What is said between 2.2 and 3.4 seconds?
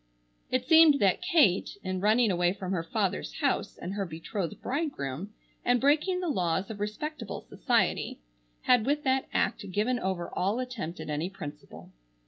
away from her father's